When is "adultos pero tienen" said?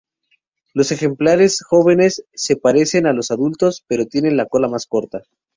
3.29-4.35